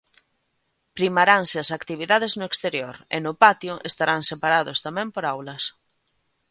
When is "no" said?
2.39-2.45, 3.25-3.33